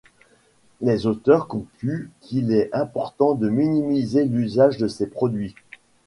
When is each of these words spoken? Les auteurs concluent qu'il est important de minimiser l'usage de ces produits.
Les 0.81 1.05
auteurs 1.05 1.47
concluent 1.47 2.09
qu'il 2.21 2.53
est 2.53 2.73
important 2.73 3.35
de 3.35 3.49
minimiser 3.49 4.25
l'usage 4.25 4.77
de 4.77 4.87
ces 4.87 5.05
produits. 5.05 5.53